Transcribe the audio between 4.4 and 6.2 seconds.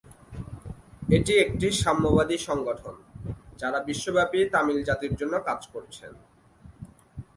তামিল জাতির জন্য কাজ করছেন।